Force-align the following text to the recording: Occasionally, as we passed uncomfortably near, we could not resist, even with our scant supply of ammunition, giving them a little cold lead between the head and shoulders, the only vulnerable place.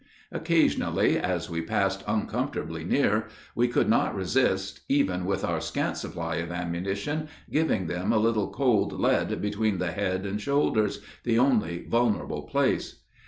Occasionally, 0.31 1.19
as 1.19 1.47
we 1.47 1.61
passed 1.61 2.03
uncomfortably 2.07 2.83
near, 2.83 3.27
we 3.53 3.67
could 3.67 3.87
not 3.87 4.15
resist, 4.15 4.79
even 4.89 5.25
with 5.25 5.43
our 5.45 5.61
scant 5.61 5.95
supply 5.95 6.37
of 6.37 6.49
ammunition, 6.51 7.27
giving 7.51 7.85
them 7.85 8.11
a 8.11 8.17
little 8.17 8.51
cold 8.51 8.93
lead 8.93 9.39
between 9.43 9.77
the 9.77 9.91
head 9.91 10.25
and 10.25 10.41
shoulders, 10.41 11.01
the 11.23 11.37
only 11.37 11.85
vulnerable 11.87 12.41
place. 12.41 13.01